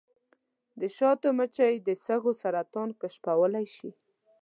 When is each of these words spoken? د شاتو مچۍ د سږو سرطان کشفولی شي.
د 0.79 0.81
شاتو 0.97 1.27
مچۍ 1.37 1.73
د 1.87 1.89
سږو 2.05 2.31
سرطان 2.41 2.89
کشفولی 3.01 3.65
شي. 3.75 3.89